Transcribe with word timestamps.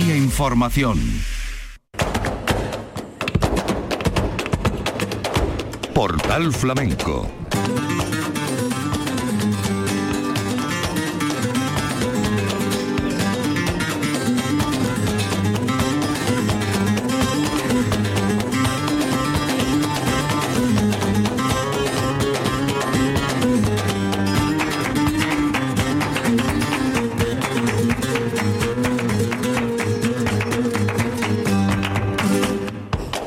Información. 0.00 0.98
Portal 5.94 6.52
Flamenco 6.52 7.30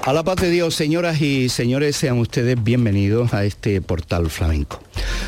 A 0.07 0.13
la 0.13 0.23
paz 0.23 0.38
de 0.38 0.49
Dios, 0.49 0.73
señoras 0.73 1.21
y 1.21 1.49
señores, 1.49 1.97
sean 1.97 2.17
ustedes 2.20 2.63
bienvenidos 2.63 3.34
a 3.34 3.43
este 3.43 3.81
portal 3.81 4.30
flamenco. 4.30 4.81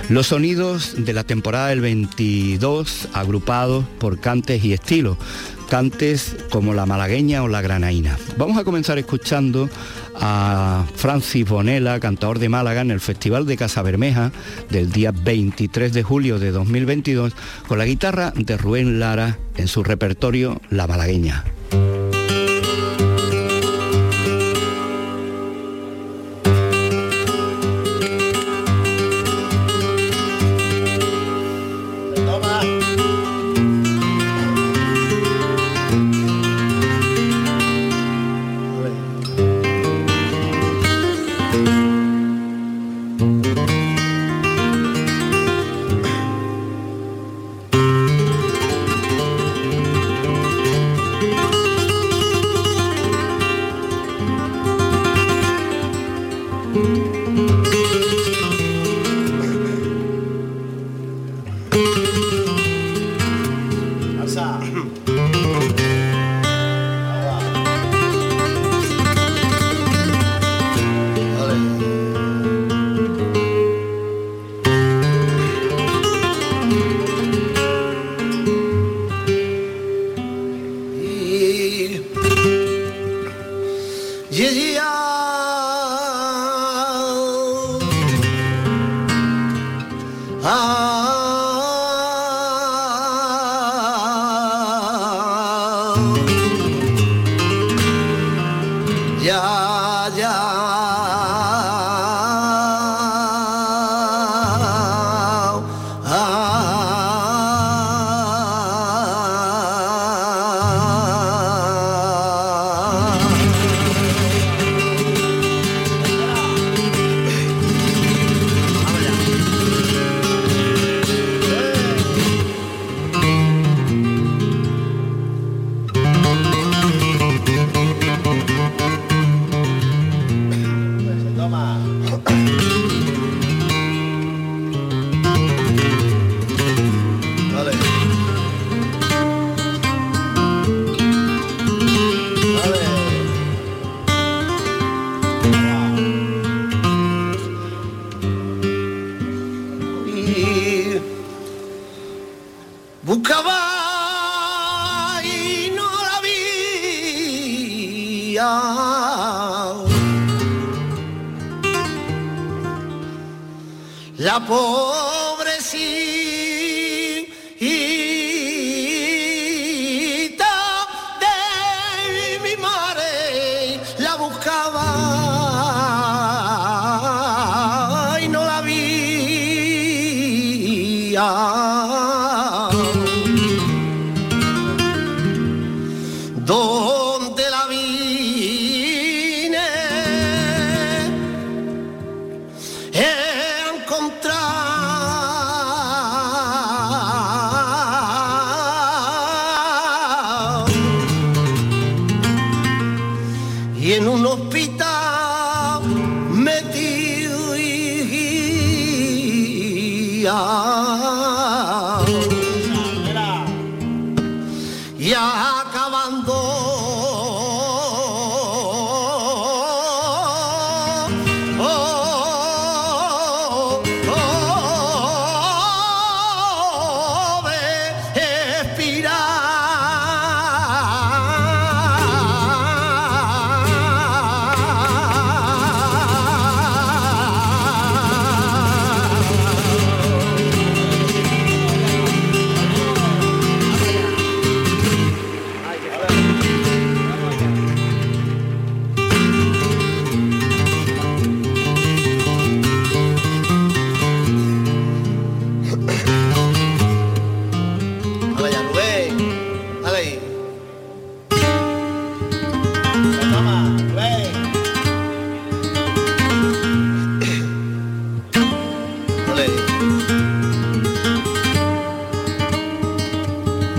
Los 0.07 0.27
sonidos 0.27 0.93
de 1.03 1.11
la 1.11 1.25
temporada 1.25 1.67
del 1.67 1.81
22 1.81 3.09
agrupados 3.11 3.83
por 3.99 4.21
cantes 4.21 4.63
y 4.63 4.71
estilos, 4.71 5.17
cantes 5.69 6.33
como 6.49 6.73
la 6.73 6.85
malagueña 6.85 7.43
o 7.43 7.49
la 7.49 7.61
granaína. 7.61 8.17
Vamos 8.37 8.57
a 8.57 8.63
comenzar 8.63 8.97
escuchando 8.97 9.69
a 10.15 10.85
Francis 10.95 11.45
Bonela, 11.45 11.99
cantador 11.99 12.39
de 12.39 12.47
Málaga, 12.47 12.79
en 12.79 12.91
el 12.91 13.01
Festival 13.01 13.45
de 13.45 13.57
Casa 13.57 13.81
Bermeja 13.81 14.31
del 14.69 14.93
día 14.93 15.11
23 15.11 15.91
de 15.91 16.03
julio 16.03 16.39
de 16.39 16.51
2022, 16.51 17.33
con 17.67 17.79
la 17.79 17.85
guitarra 17.85 18.31
de 18.33 18.55
Rubén 18.55 18.97
Lara 18.97 19.37
en 19.57 19.67
su 19.67 19.83
repertorio 19.83 20.61
La 20.69 20.87
Malagueña. 20.87 21.43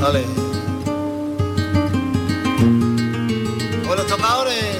Dale. 0.00 0.24
Bueno, 3.86 4.02
tomadores. 4.04 4.79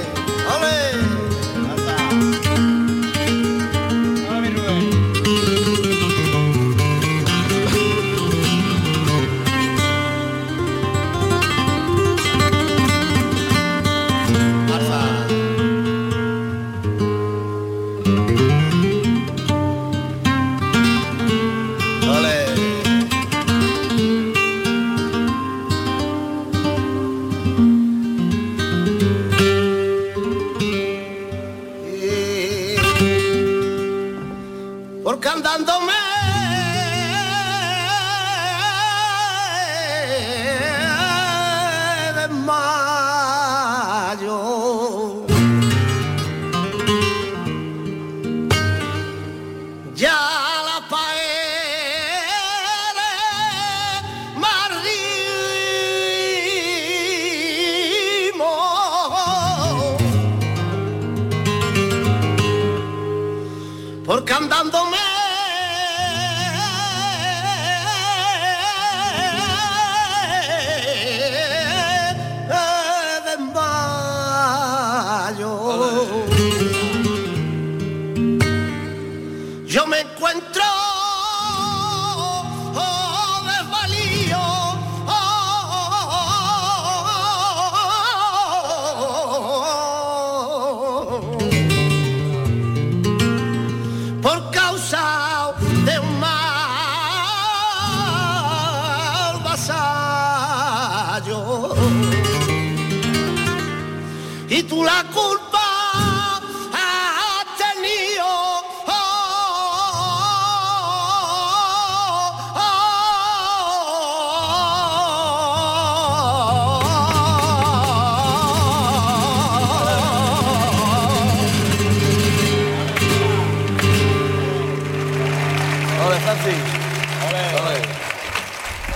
y 104.61 104.63
tú 104.63 104.83
culpa. 105.11 105.50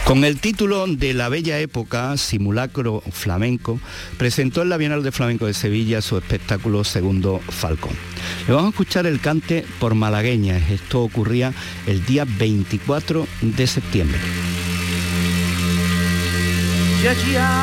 Con 0.06 0.24
el 0.24 0.40
título 0.40 0.86
de 0.86 1.16
La 1.16 1.30
Bella 1.30 1.60
Época, 1.60 2.16
Simulacro 2.18 3.02
Flamenco, 3.12 3.80
presentó 4.20 4.62
en 4.62 4.70
la 4.70 4.78
Bienal 4.78 5.02
de 5.02 5.12
Flamenco 5.12 5.48
de 5.48 5.56
Sevilla 5.56 6.00
su 6.00 6.16
espectáculo 6.16 6.84
Segundo 6.84 7.40
Falcón. 7.50 7.94
Le 8.48 8.54
vamos 8.54 8.68
a 8.68 8.70
escuchar 8.70 9.08
el 9.08 9.20
cante 9.20 9.66
por 9.80 9.96
malagueñas. 9.96 10.70
Esto 10.70 11.02
ocurría 11.02 11.56
el 11.88 12.06
día 12.06 12.24
24 12.38 13.28
de 13.42 13.66
septiembre. 13.66 14.20
Ya, 17.02 17.14
ya. 17.14 17.62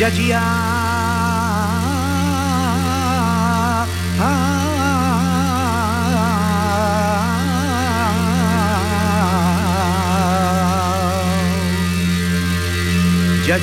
Ya, 0.00 0.08
ya 0.08 0.85
ya 13.46 13.56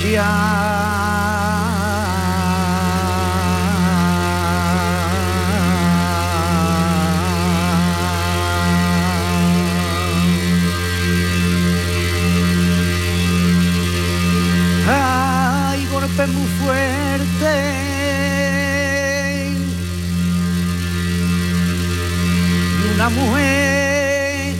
Hay 14.88 15.86
golpe 15.88 16.27
muy 16.27 16.47
fuerte. 16.59 17.53
Una 22.95 23.09
mujer, 23.09 24.56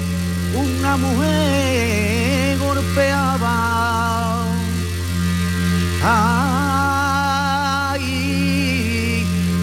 una 0.54 0.98
mujer 0.98 2.58
golpeaba 2.58 3.53
Ay, 6.06 8.02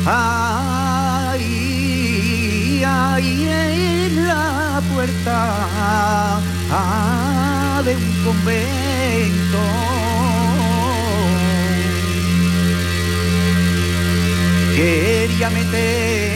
ay, 0.06 1.42
ay, 2.82 3.46
en 3.46 4.26
la 4.26 4.80
puerta 4.90 6.40
de 7.84 7.94
un 7.94 8.24
convento. 8.24 9.58
Quería 14.74 15.50
meterse, 15.50 16.29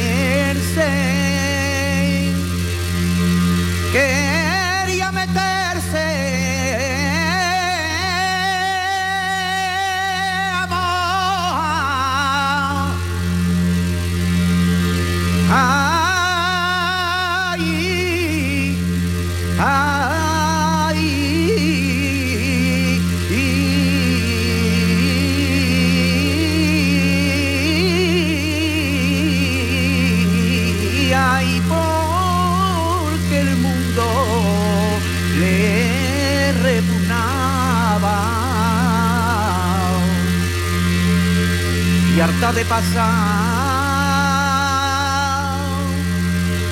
de 42.53 42.65
pasar 42.67 43.09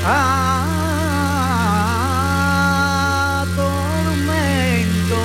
a 0.04 0.18
tormento. 3.56 5.22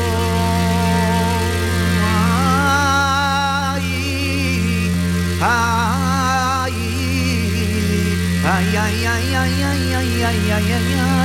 Ay, 8.49 8.75
ay, 8.77 8.77
ay, 8.77 9.05
ay, 9.05 9.35
ay, 9.35 9.63
ay, 9.63 9.93
ay, 9.93 10.23
ay, 10.23 10.51
ay, 10.51 10.71
ay, 10.71 10.93
ay. 10.93 11.16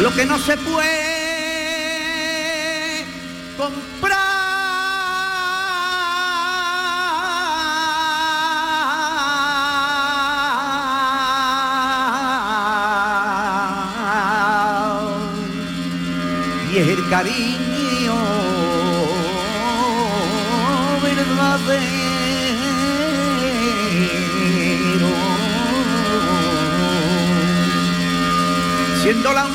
lo 0.00 0.14
que 0.14 0.24
no 0.24 0.38
se 0.38 0.56
puede 0.56 1.04
comprar. 3.56 4.18
Y 16.72 16.78
es 16.78 16.88
el 16.88 17.08
cariño 17.08 18.14
verdadero. 21.02 21.98
Siendo 29.02 29.32
la 29.32 29.47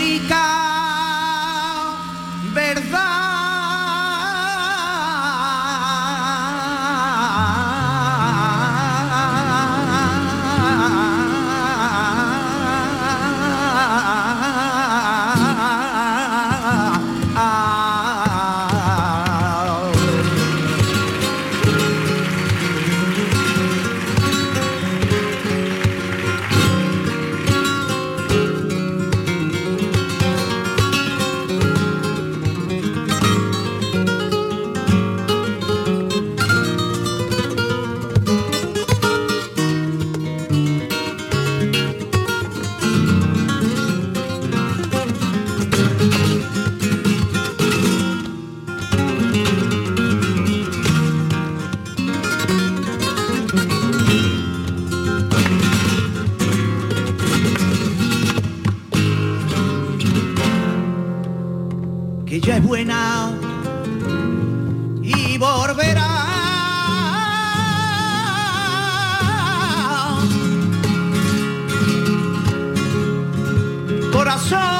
coração. 74.33 74.72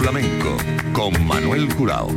flamenco 0.00 0.56
con 0.94 1.26
Manuel 1.26 1.68
Curao. 1.74 2.08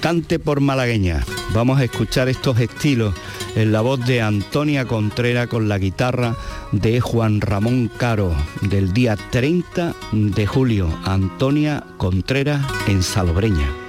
Cante 0.00 0.38
por 0.38 0.62
malagueña. 0.62 1.22
Vamos 1.52 1.78
a 1.78 1.84
escuchar 1.84 2.30
estos 2.30 2.58
estilos 2.58 3.14
en 3.56 3.72
la 3.72 3.82
voz 3.82 4.00
de 4.06 4.22
Antonia 4.22 4.86
Contrera 4.86 5.48
con 5.48 5.68
la 5.68 5.76
guitarra 5.76 6.34
de 6.72 6.98
Juan 7.02 7.42
Ramón 7.42 7.90
Caro 7.98 8.34
del 8.62 8.94
día 8.94 9.16
30 9.16 9.94
de 10.12 10.46
julio. 10.46 10.88
Antonia 11.04 11.84
Contreras 11.98 12.66
en 12.88 13.02
Salobreña. 13.02 13.81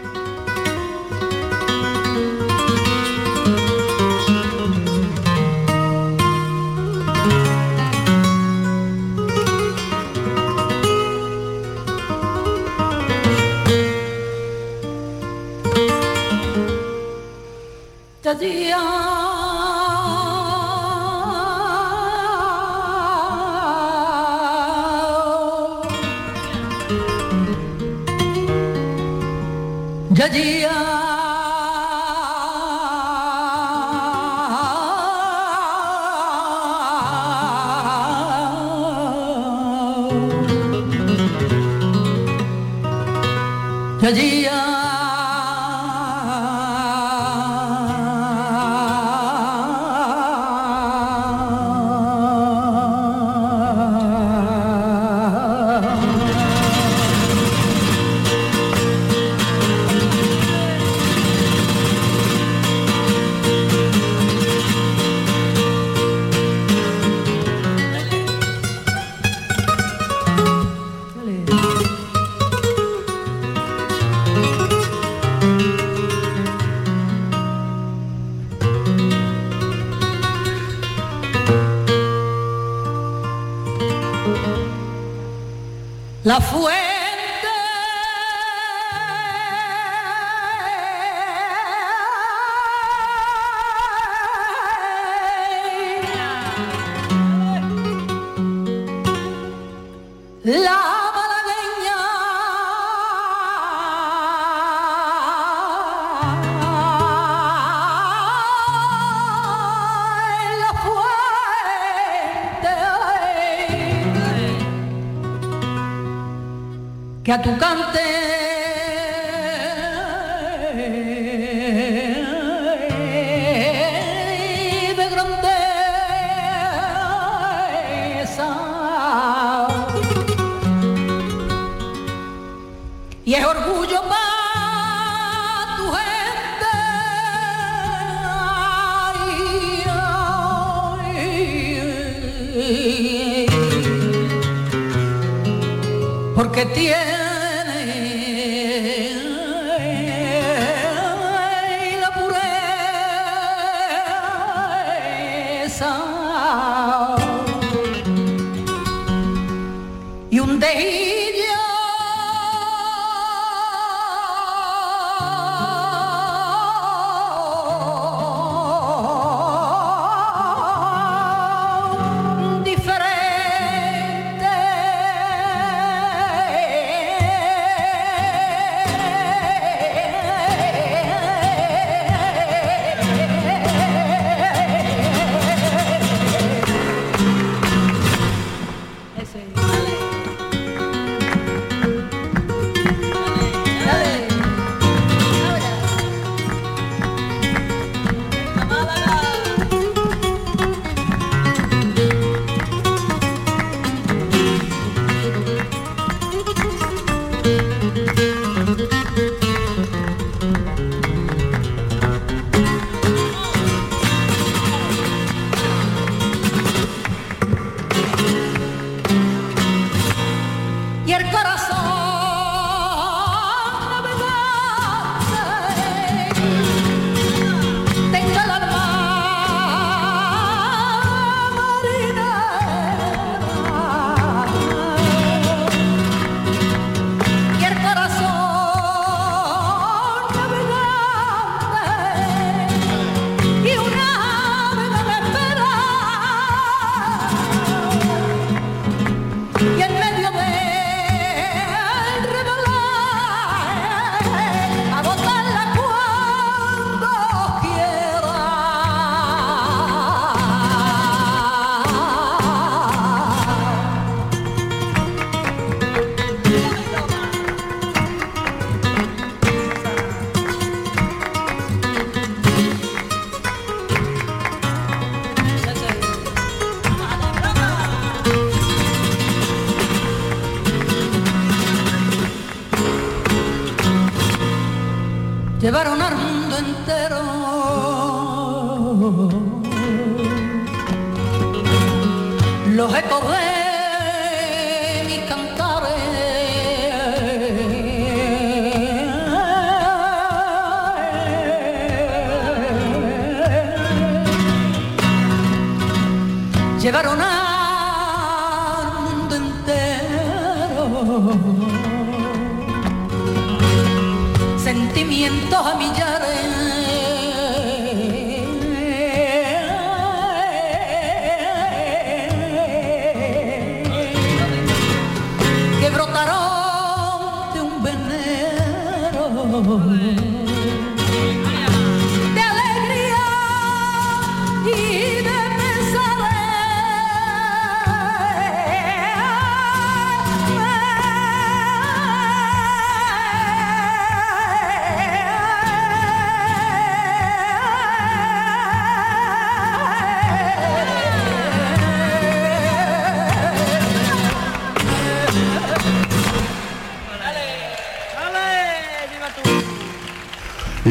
Yatucante 117.33 118.02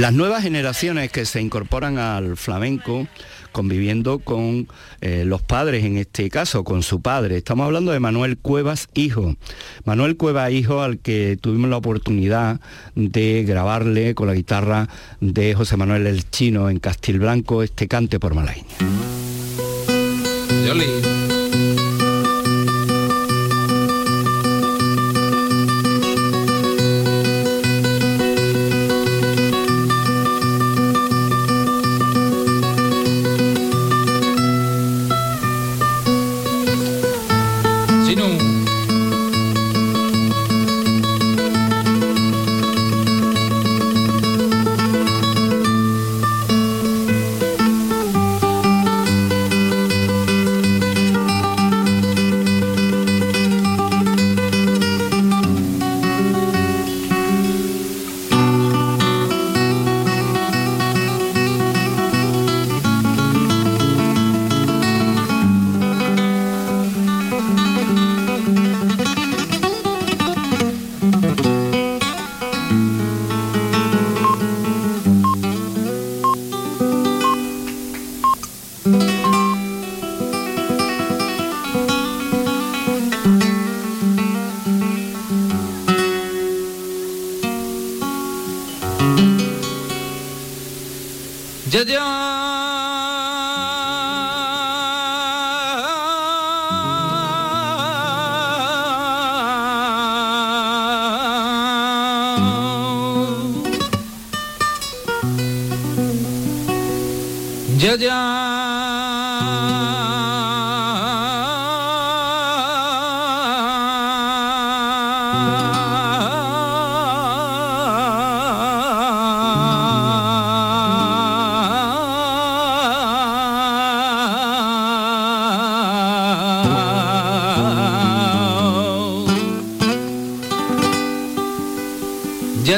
Las 0.03 0.12
nuevas 0.12 0.43
generaciones 0.43 1.12
que 1.12 1.25
se 1.25 1.41
incorporan 1.41 1.97
al 1.97 2.37
flamenco, 2.37 3.07
conviviendo 3.53 4.19
con 4.19 4.67
eh, 5.01 5.23
los 5.25 5.43
padres, 5.43 5.85
en 5.85 5.97
este 5.97 6.29
caso, 6.29 6.65
con 6.65 6.83
su 6.83 7.01
padre. 7.01 7.37
Estamos 7.37 7.67
hablando 7.67 7.93
de 7.93 8.01
Manuel 8.01 8.37
Cuevas 8.37 8.88
Hijo. 8.95 9.37
Manuel 9.85 10.17
Cuevas 10.17 10.51
Hijo, 10.51 10.83
al 10.83 10.99
que 10.99 11.38
tuvimos 11.41 11.71
la 11.71 11.77
oportunidad 11.77 12.61
de 12.97 13.45
grabarle 13.47 14.17
con 14.17 14.27
la 14.27 14.35
guitarra 14.35 14.88
de 15.21 15.55
José 15.55 15.77
Manuel 15.77 16.09
El 16.09 16.29
Chino 16.29 16.69
en 16.69 16.81
Castilblanco 16.81 17.62
este 17.62 17.87
cante 17.87 18.19
por 18.19 18.35
Malagueña. 18.35 18.67
Sinu. 20.73 21.12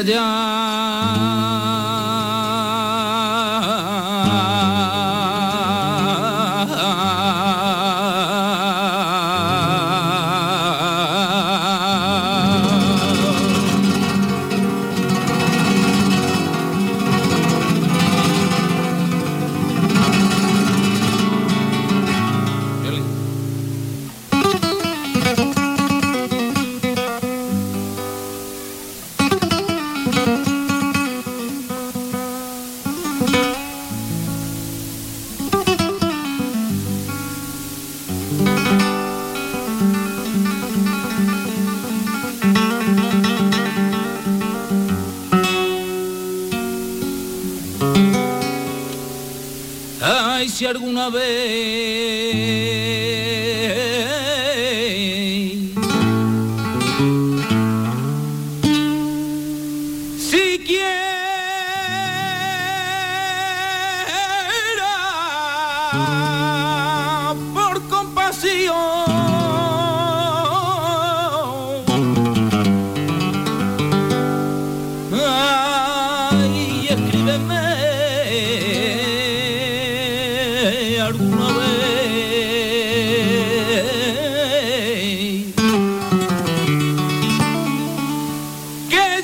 Ya 0.04 0.43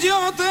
gjatë 0.00 0.49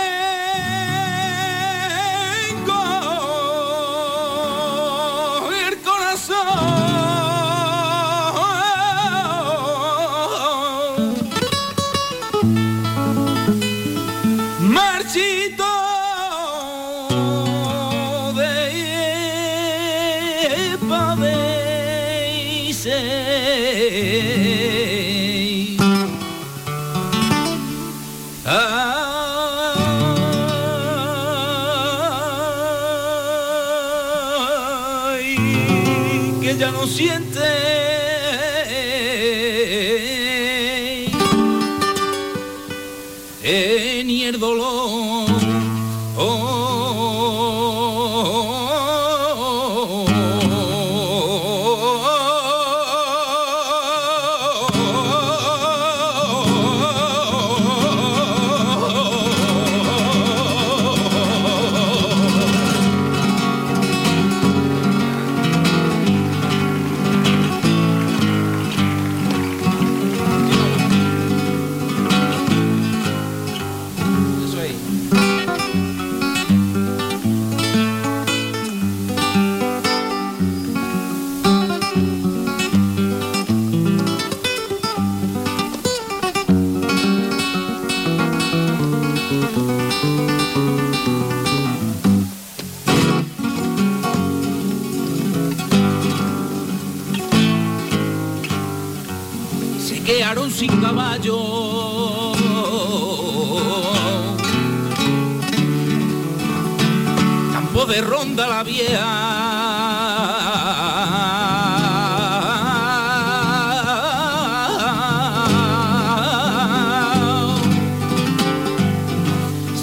de 107.89 108.01
ronda 108.01 108.47
la 108.47 108.63
vieja. 108.63 109.09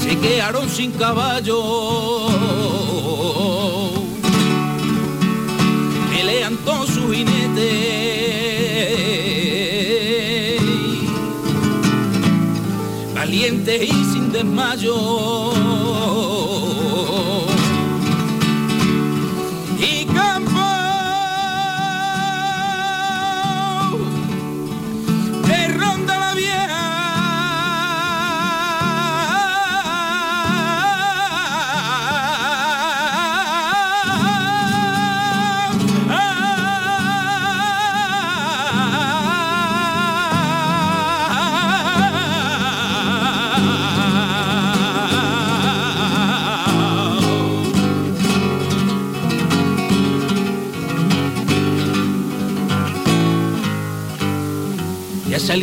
Se 0.01 0.17
quedaron 0.19 0.71
sin 0.71 0.93
caballo. 0.93 1.86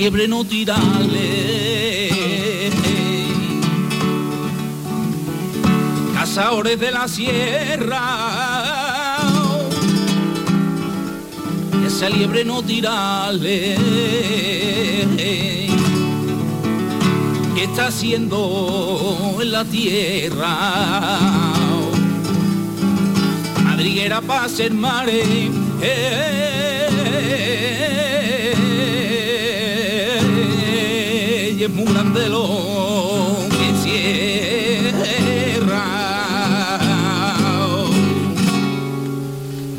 Liebre 0.03 0.27
no 0.27 0.43
tirarle. 0.43 2.09
Cazadores 6.13 6.77
de 6.77 6.91
la 6.91 7.07
sierra, 7.07 8.01
esa 11.87 12.09
liebre 12.09 12.43
no 12.43 12.61
tirarle. 12.63 13.77
¿Qué 17.55 17.63
está 17.63 17.87
haciendo 17.87 19.37
en 19.39 19.51
la 19.53 19.63
tierra? 19.63 21.19
Madriguera 23.63 24.19
para 24.19 24.49
ser 24.49 24.73
mare. 24.73 25.49
Y 31.63 31.65
es 31.65 31.71
muy 31.71 31.85
grande 31.85 32.27
lo 32.27 33.47
que 33.49 33.69
encierra. 33.69 35.05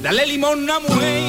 Dale 0.02 0.26
limón 0.26 0.70
a 0.70 0.80
mujer 0.80 1.22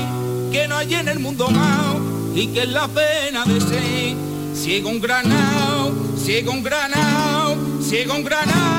que 0.54 0.68
no 0.70 0.78
hay 0.78 0.94
en 0.94 1.10
el 1.10 1.20
mundo 1.20 1.50
más 1.50 1.96
y 2.34 2.48
que 2.48 2.62
es 2.64 2.70
la 2.70 2.88
pena 2.88 3.44
de 3.44 3.60
ser 3.60 4.16
ciego 4.56 4.92
un 4.92 5.02
granado, 5.02 5.94
ciego 6.24 6.54
un 6.54 6.64
granado, 6.64 7.58
ciego 7.82 8.14
un 8.14 8.24
granado. 8.24 8.75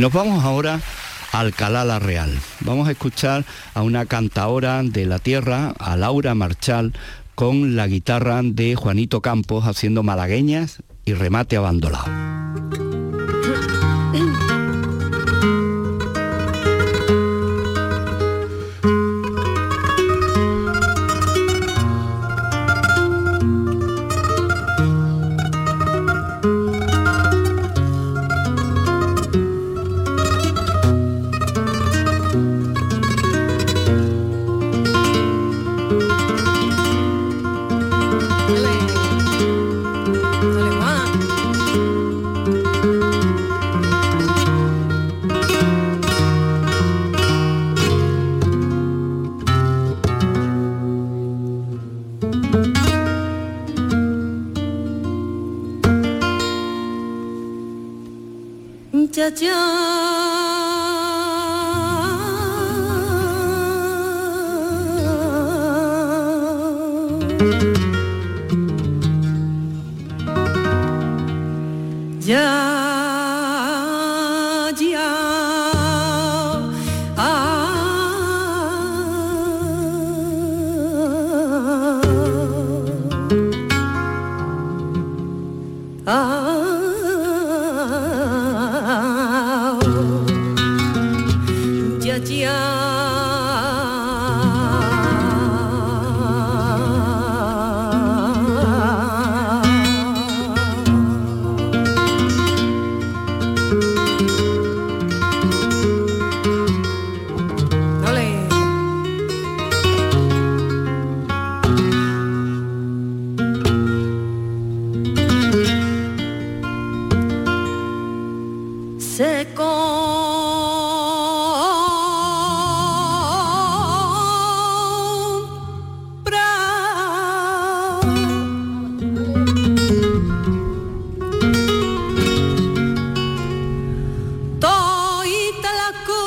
Nos 0.00 0.14
vamos 0.14 0.42
ahora 0.42 0.80
a 1.30 1.40
Alcalá 1.40 1.84
la 1.84 1.98
Real. 1.98 2.32
Vamos 2.60 2.88
a 2.88 2.92
escuchar 2.92 3.44
a 3.74 3.82
una 3.82 4.06
cantaora 4.06 4.82
de 4.82 5.04
la 5.04 5.18
tierra, 5.18 5.74
a 5.78 5.94
Laura 5.94 6.34
Marchal, 6.34 6.94
con 7.34 7.76
la 7.76 7.86
guitarra 7.86 8.40
de 8.42 8.76
Juanito 8.76 9.20
Campos 9.20 9.66
haciendo 9.66 10.02
malagueñas 10.02 10.82
y 11.04 11.12
remate 11.12 11.58
abandonado. 11.58 12.49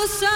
La 0.04 0.33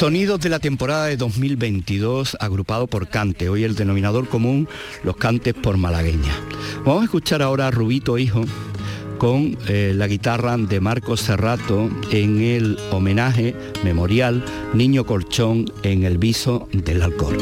sonidos 0.00 0.40
de 0.40 0.48
la 0.48 0.60
temporada 0.60 1.04
de 1.08 1.18
2022 1.18 2.38
agrupado 2.40 2.86
por 2.86 3.08
cante, 3.08 3.50
hoy 3.50 3.64
el 3.64 3.74
denominador 3.74 4.26
común, 4.30 4.66
los 5.04 5.14
cantes 5.18 5.52
por 5.52 5.76
malagueña. 5.76 6.32
Vamos 6.86 7.02
a 7.02 7.04
escuchar 7.04 7.42
ahora 7.42 7.66
a 7.66 7.70
Rubito 7.70 8.16
Hijo 8.16 8.42
con 9.18 9.58
eh, 9.68 9.92
la 9.94 10.06
guitarra 10.06 10.56
de 10.56 10.80
Marcos 10.80 11.20
Serrato 11.20 11.90
en 12.12 12.40
el 12.40 12.78
homenaje 12.90 13.54
memorial 13.84 14.42
Niño 14.72 15.04
Colchón 15.04 15.70
en 15.82 16.04
el 16.04 16.16
viso 16.16 16.66
del 16.72 17.02
alcohol. 17.02 17.36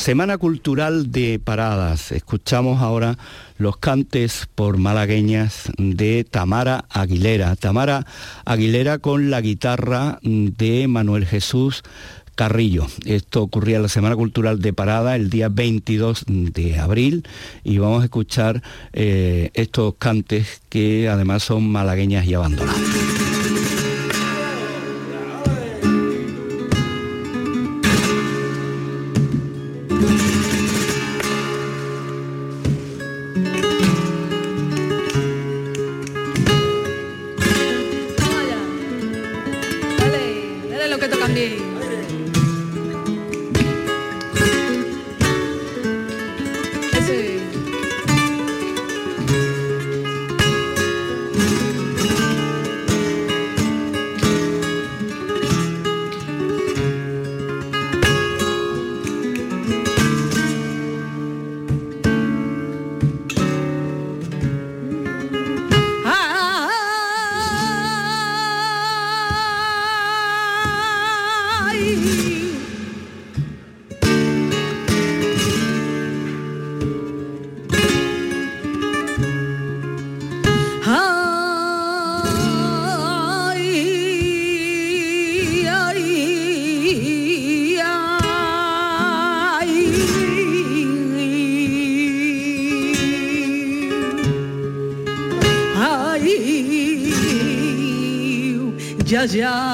Semana 0.00 0.38
Cultural 0.38 1.12
de 1.12 1.38
Paradas. 1.38 2.10
Escuchamos 2.10 2.80
ahora 2.80 3.18
los 3.58 3.76
cantes 3.76 4.48
por 4.54 4.78
malagueñas 4.78 5.70
de 5.76 6.24
Tamara 6.24 6.86
Aguilera. 6.88 7.54
Tamara 7.54 8.06
Aguilera 8.46 8.98
con 8.98 9.30
la 9.30 9.42
guitarra 9.42 10.18
de 10.22 10.88
Manuel 10.88 11.26
Jesús 11.26 11.82
Carrillo. 12.34 12.86
Esto 13.04 13.42
ocurría 13.42 13.76
en 13.76 13.82
la 13.82 13.88
Semana 13.90 14.16
Cultural 14.16 14.62
de 14.62 14.72
Parada 14.72 15.16
el 15.16 15.28
día 15.28 15.50
22 15.50 16.24
de 16.26 16.78
abril 16.78 17.28
y 17.62 17.76
vamos 17.76 18.00
a 18.00 18.04
escuchar 18.04 18.62
eh, 18.94 19.50
estos 19.52 19.96
cantes 19.98 20.62
que 20.70 21.10
además 21.10 21.42
son 21.42 21.70
malagueñas 21.70 22.24
y 22.24 22.32
abandonadas. 22.32 23.29
Ay, 99.32 99.69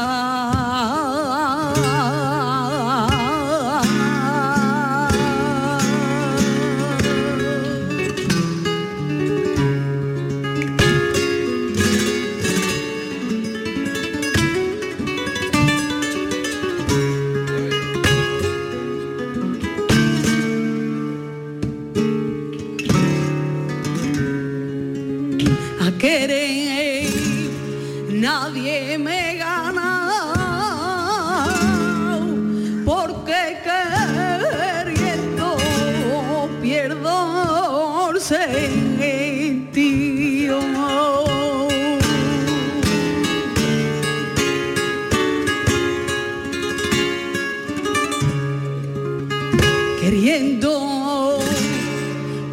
queriendo 50.07 51.41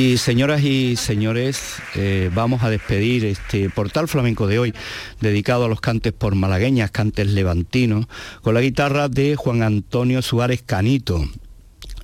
Y 0.00 0.16
señoras 0.16 0.62
y 0.64 0.96
señores, 0.96 1.74
eh, 1.94 2.30
vamos 2.34 2.62
a 2.62 2.70
despedir 2.70 3.26
este 3.26 3.68
portal 3.68 4.08
flamenco 4.08 4.46
de 4.46 4.58
hoy, 4.58 4.74
dedicado 5.20 5.66
a 5.66 5.68
los 5.68 5.82
cantes 5.82 6.14
por 6.14 6.34
malagueñas, 6.34 6.90
cantes 6.90 7.26
levantinos, 7.26 8.06
con 8.40 8.54
la 8.54 8.62
guitarra 8.62 9.10
de 9.10 9.36
Juan 9.36 9.62
Antonio 9.62 10.22
Suárez 10.22 10.62
Canito. 10.64 11.22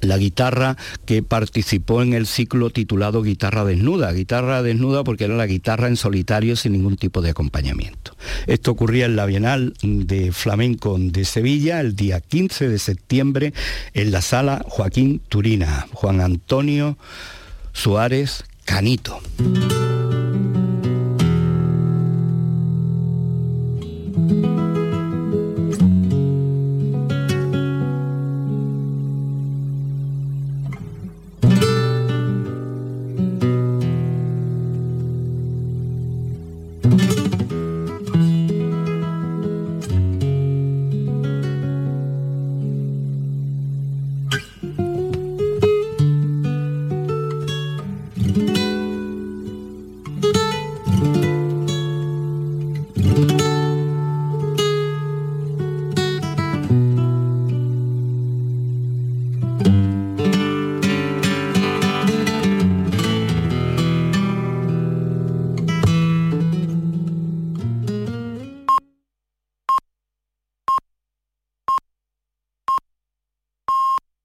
La 0.03 0.19
guitarra 0.19 0.77
que 1.07 1.23
participó 1.23 2.03
en 2.03 2.13
el 2.13 2.27
ciclo 2.27 2.69
titulado 2.69 3.23
Guitarra 3.23 3.65
Desnuda. 3.65 4.13
Guitarra 4.13 4.63
desnuda 4.63 5.03
porque 5.03 5.25
era 5.25 5.35
la 5.35 5.47
guitarra 5.47 5.89
en 5.89 5.97
solitario 5.97 6.55
sin 6.55 6.73
ningún 6.73 6.99
tipo 6.99 7.23
de 7.23 7.31
acompañamiento. 7.31 8.15
Esto 8.47 8.73
ocurría 8.73 9.07
en 9.07 9.17
la 9.17 9.25
Bienal 9.25 9.73
de 9.83 10.33
Flamenco 10.33 10.99
de 10.99 11.25
Sevilla 11.25 11.81
el 11.81 11.97
día 11.97 12.21
15 12.21 12.69
de 12.69 12.79
septiembre 12.79 13.55
en 13.95 14.11
la 14.11 14.21
sala 14.21 14.63
Joaquín 14.69 15.23
Turina. 15.31 15.87
Juan 15.95 16.21
Antonio 16.21 16.99
Suárez 17.77 18.43
Canito. 18.65 19.21